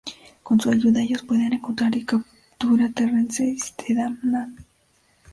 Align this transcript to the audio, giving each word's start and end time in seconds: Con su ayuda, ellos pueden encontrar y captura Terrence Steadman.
Con 0.41 0.59
su 0.59 0.71
ayuda, 0.71 0.99
ellos 1.03 1.21
pueden 1.21 1.53
encontrar 1.53 1.95
y 1.95 2.03
captura 2.03 2.89
Terrence 2.89 3.55
Steadman. 3.59 4.55